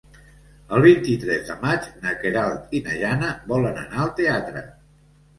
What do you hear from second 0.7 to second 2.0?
El vint-i-tres de maig